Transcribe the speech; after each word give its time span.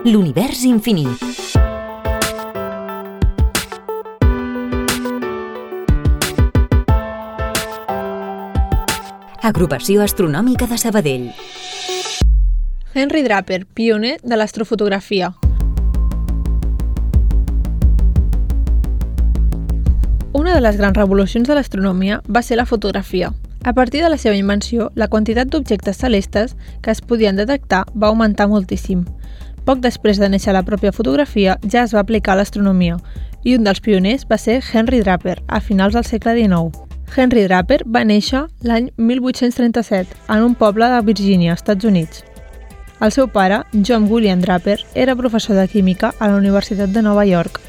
L'univers 0.00 0.62
infinit. 0.64 1.20
Agrupació 9.44 10.00
Astronòmica 10.00 10.64
de 10.70 10.78
Sabadell. 10.80 11.26
Henry 12.94 13.20
Draper, 13.26 13.66
pioner 13.66 14.16
de 14.22 14.40
l'astrofotografia. 14.40 15.34
Una 20.32 20.54
de 20.54 20.64
les 20.64 20.80
grans 20.80 20.96
revolucions 20.96 21.44
de 21.44 21.60
l'astronomia 21.60 22.22
va 22.24 22.40
ser 22.40 22.56
la 22.56 22.64
fotografia. 22.64 23.34
A 23.62 23.74
partir 23.74 24.00
de 24.02 24.08
la 24.08 24.16
seva 24.16 24.36
invenció, 24.36 24.90
la 24.94 25.08
quantitat 25.12 25.50
d'objectes 25.52 25.98
celestes 26.00 26.56
que 26.80 26.90
es 26.90 27.02
podien 27.04 27.36
detectar 27.36 27.84
va 27.92 28.08
augmentar 28.08 28.48
moltíssim. 28.48 29.04
Poc 29.64 29.80
després 29.84 30.18
de 30.18 30.28
néixer 30.28 30.54
la 30.56 30.64
pròpia 30.64 30.92
fotografia, 30.92 31.58
ja 31.62 31.84
es 31.84 31.92
va 31.94 32.00
aplicar 32.00 32.36
l'astronomia, 32.36 32.96
i 33.44 33.56
un 33.56 33.64
dels 33.64 33.80
pioners 33.80 34.26
va 34.28 34.38
ser 34.38 34.60
Henry 34.60 35.00
Draper, 35.00 35.38
a 35.48 35.60
finals 35.60 35.94
del 35.94 36.04
segle 36.04 36.34
XIX. 36.36 36.86
Henry 37.16 37.44
Draper 37.48 37.80
va 37.86 38.04
néixer 38.04 38.44
l'any 38.62 38.90
1837 38.96 40.16
en 40.28 40.44
un 40.46 40.54
poble 40.54 40.88
de 40.88 41.00
Virgínia, 41.06 41.56
Estats 41.58 41.84
Units. 41.84 42.24
El 43.00 43.12
seu 43.12 43.28
pare, 43.32 43.62
John 43.72 44.06
William 44.10 44.40
Draper, 44.40 44.78
era 44.94 45.16
professor 45.16 45.56
de 45.56 45.66
química 45.68 46.12
a 46.18 46.28
la 46.28 46.36
Universitat 46.36 46.92
de 46.92 47.02
Nova 47.02 47.24
York 47.24 47.60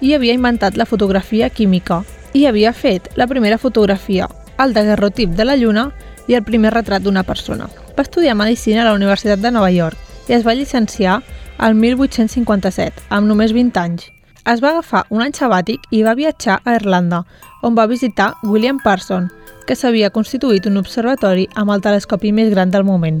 i 0.00 0.14
havia 0.14 0.34
inventat 0.34 0.76
la 0.76 0.86
fotografia 0.86 1.50
química 1.50 2.02
i 2.32 2.46
havia 2.46 2.72
fet 2.72 3.10
la 3.16 3.26
primera 3.26 3.58
fotografia, 3.58 4.28
el 4.58 4.72
daguerrotip 4.74 5.36
de 5.36 5.44
la 5.44 5.56
Lluna 5.56 5.90
i 6.26 6.34
el 6.34 6.44
primer 6.44 6.72
retrat 6.74 7.04
d'una 7.04 7.22
persona. 7.22 7.68
Va 7.96 8.04
estudiar 8.06 8.36
Medicina 8.36 8.82
a 8.82 8.90
la 8.90 8.96
Universitat 8.96 9.40
de 9.40 9.52
Nova 9.52 9.70
York 9.70 10.07
i 10.28 10.36
es 10.36 10.44
va 10.46 10.54
llicenciar 10.54 11.22
al 11.58 11.74
1857, 11.74 13.08
amb 13.08 13.26
només 13.26 13.52
20 13.56 13.80
anys. 13.80 14.06
Es 14.48 14.62
va 14.64 14.70
agafar 14.70 15.04
un 15.10 15.24
any 15.24 15.34
sabàtic 15.36 15.88
i 15.90 16.04
va 16.06 16.16
viatjar 16.16 16.60
a 16.64 16.76
Irlanda, 16.78 17.24
on 17.62 17.74
va 17.76 17.88
visitar 17.90 18.34
William 18.44 18.78
Parson, 18.84 19.28
que 19.66 19.76
s'havia 19.76 20.12
constituït 20.14 20.68
un 20.70 20.78
observatori 20.80 21.48
amb 21.54 21.74
el 21.74 21.82
telescopi 21.84 22.32
més 22.32 22.48
gran 22.54 22.70
del 22.70 22.86
moment. 22.88 23.20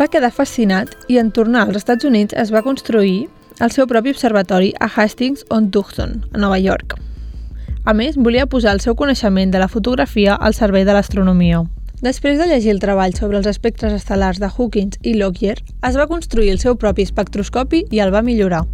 Va 0.00 0.08
quedar 0.08 0.32
fascinat 0.32 0.96
i 1.12 1.20
en 1.20 1.30
tornar 1.30 1.66
als 1.66 1.82
Estats 1.82 2.08
Units 2.08 2.34
es 2.34 2.50
va 2.50 2.64
construir 2.64 3.28
el 3.60 3.70
seu 3.70 3.86
propi 3.86 4.10
observatori 4.10 4.72
a 4.80 4.88
Hastings-on-Tucson, 4.88 6.16
a 6.32 6.38
Nova 6.38 6.58
York. 6.58 6.96
A 7.84 7.92
més, 7.94 8.16
volia 8.16 8.46
posar 8.46 8.72
el 8.74 8.80
seu 8.80 8.96
coneixement 8.96 9.52
de 9.52 9.60
la 9.62 9.68
fotografia 9.68 10.34
al 10.34 10.54
servei 10.54 10.86
de 10.88 10.94
l'astronomia. 10.96 11.62
Després 12.02 12.34
de 12.34 12.48
llegir 12.50 12.72
el 12.72 12.80
treball 12.82 13.12
sobre 13.14 13.38
els 13.38 13.46
espectres 13.46 13.92
estel·lars 13.94 14.40
de 14.42 14.48
Hawkins 14.50 14.98
i 15.06 15.12
Lockyer, 15.14 15.54
es 15.86 15.94
va 15.94 16.08
construir 16.10 16.50
el 16.50 16.58
seu 16.58 16.74
propi 16.74 17.04
espectroscopi 17.06 17.84
i 17.94 18.00
el 18.02 18.10
va 18.10 18.24
millorar. 18.26 18.64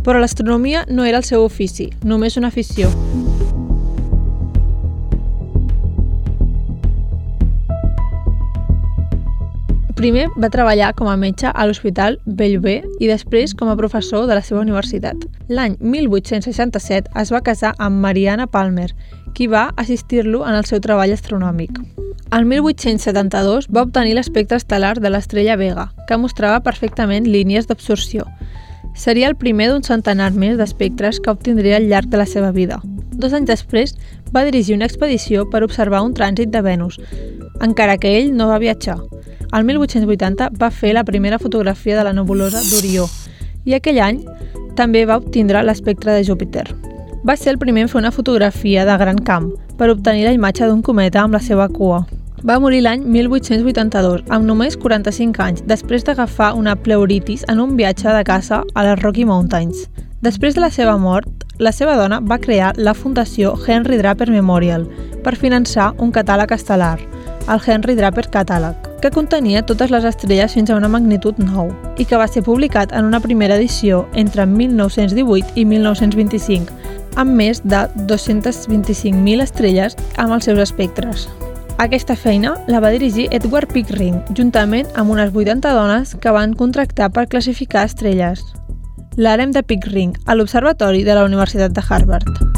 Però 0.00 0.16
l'astronomia 0.16 0.86
no 0.88 1.04
era 1.04 1.18
el 1.20 1.26
seu 1.28 1.44
ofici, 1.44 1.90
només 2.02 2.38
una 2.40 2.48
afició. 2.48 2.88
Primer 10.00 10.30
va 10.40 10.48
treballar 10.48 10.94
com 10.96 11.10
a 11.12 11.18
metge 11.20 11.52
a 11.52 11.66
l'Hospital 11.68 12.16
Bellver 12.24 12.78
i 12.98 13.10
després 13.10 13.52
com 13.52 13.68
a 13.68 13.76
professor 13.76 14.24
de 14.26 14.38
la 14.38 14.42
seva 14.42 14.64
universitat. 14.64 15.28
L'any 15.52 15.76
1867 15.78 17.12
es 17.20 17.34
va 17.36 17.44
casar 17.44 17.74
amb 17.76 18.00
Mariana 18.00 18.48
Palmer, 18.48 18.88
qui 19.36 19.46
va 19.46 19.68
assistir-lo 19.76 20.46
en 20.48 20.56
el 20.56 20.64
seu 20.64 20.80
treball 20.80 21.12
astronòmic. 21.12 22.01
El 22.32 22.46
1872 22.46 23.66
va 23.68 23.82
obtenir 23.84 24.14
l'espectre 24.16 24.56
estel·lar 24.56 24.94
de 25.04 25.10
l'estrella 25.12 25.52
Vega, 25.60 25.90
que 26.08 26.16
mostrava 26.16 26.62
perfectament 26.64 27.26
línies 27.28 27.66
d'absorció. 27.68 28.24
Seria 28.96 29.28
el 29.28 29.36
primer 29.36 29.66
d'un 29.68 29.82
centenar 29.84 30.30
més 30.32 30.56
d'espectres 30.56 31.18
que 31.20 31.28
obtindria 31.28 31.76
al 31.76 31.90
llarg 31.90 32.08
de 32.08 32.16
la 32.16 32.24
seva 32.24 32.48
vida. 32.56 32.78
Dos 33.12 33.34
anys 33.36 33.50
després, 33.50 33.92
va 34.32 34.46
dirigir 34.48 34.78
una 34.78 34.88
expedició 34.88 35.44
per 35.50 35.60
observar 35.66 36.00
un 36.06 36.14
trànsit 36.16 36.48
de 36.48 36.62
Venus, 36.64 36.96
encara 37.60 37.98
que 38.00 38.14
ell 38.16 38.32
no 38.32 38.48
va 38.48 38.56
viatjar. 38.64 38.96
El 39.52 39.68
1880 39.68 40.48
va 40.56 40.72
fer 40.72 40.94
la 40.96 41.04
primera 41.04 41.38
fotografia 41.38 41.98
de 41.98 42.06
la 42.08 42.16
nebulosa 42.16 42.64
d'Orió 42.70 43.10
i 43.68 43.76
aquell 43.76 44.00
any 44.00 44.24
també 44.74 45.04
va 45.04 45.20
obtindre 45.20 45.60
l'espectre 45.68 46.16
de 46.16 46.24
Júpiter. 46.24 46.64
Va 47.28 47.36
ser 47.36 47.52
el 47.52 47.60
primer 47.60 47.84
en 47.84 47.92
fer 47.92 48.00
una 48.00 48.10
fotografia 48.10 48.88
de 48.88 48.96
gran 49.04 49.20
camp 49.20 49.52
per 49.76 49.92
obtenir 49.92 50.24
la 50.24 50.32
imatge 50.32 50.64
d'un 50.64 50.80
cometa 50.80 51.20
amb 51.20 51.36
la 51.36 51.44
seva 51.44 51.68
cua. 51.68 52.06
Va 52.42 52.58
morir 52.58 52.80
l'any 52.82 53.04
1882, 53.06 54.24
amb 54.34 54.48
només 54.48 54.74
45 54.74 55.42
anys, 55.44 55.62
després 55.70 56.02
d'agafar 56.02 56.52
una 56.58 56.74
pleuritis 56.74 57.44
en 57.48 57.60
un 57.62 57.76
viatge 57.78 58.10
de 58.10 58.24
caça 58.26 58.62
a 58.74 58.86
les 58.86 59.02
Rocky 59.02 59.24
Mountains. 59.24 59.86
Després 60.26 60.54
de 60.54 60.62
la 60.64 60.70
seva 60.70 60.96
mort, 60.98 61.28
la 61.62 61.70
seva 61.70 61.94
dona 61.98 62.18
va 62.18 62.40
crear 62.42 62.72
la 62.76 62.94
Fundació 62.94 63.54
Henry 63.66 63.98
Draper 63.98 64.30
Memorial 64.30 64.88
per 65.22 65.38
finançar 65.38 65.92
un 66.02 66.10
catàleg 66.10 66.50
estel·lar, 66.58 66.96
el 67.46 67.62
Henry 67.66 67.94
Draper 67.98 68.26
Catàleg 68.30 68.90
que 69.02 69.10
contenia 69.10 69.64
totes 69.66 69.90
les 69.90 70.04
estrelles 70.06 70.54
fins 70.54 70.70
a 70.70 70.76
una 70.78 70.88
magnitud 70.88 71.38
9 71.42 71.98
i 71.98 72.06
que 72.06 72.16
va 72.16 72.28
ser 72.30 72.44
publicat 72.46 72.94
en 72.94 73.04
una 73.04 73.20
primera 73.20 73.58
edició 73.58 74.04
entre 74.14 74.46
1918 74.46 75.58
i 75.58 75.66
1925, 75.66 76.70
amb 77.18 77.34
més 77.34 77.60
de 77.66 77.82
225.000 78.06 79.42
estrelles 79.42 79.98
amb 80.16 80.38
els 80.38 80.46
seus 80.46 80.62
espectres. 80.70 81.26
Aquesta 81.82 82.14
feina 82.14 82.52
la 82.70 82.78
va 82.78 82.92
dirigir 82.94 83.24
Edward 83.34 83.72
Pickering, 83.74 84.20
juntament 84.38 84.86
amb 84.94 85.10
unes 85.10 85.32
80 85.34 85.72
dones 85.74 86.12
que 86.22 86.34
van 86.36 86.54
contractar 86.54 87.10
per 87.10 87.26
classificar 87.34 87.82
estrelles. 87.90 88.46
L'àrem 89.18 89.50
de 89.50 89.66
Pickering, 89.66 90.14
a 90.30 90.38
l'Observatori 90.38 91.02
de 91.02 91.18
la 91.18 91.26
Universitat 91.26 91.74
de 91.74 91.88
Harvard. 91.88 92.51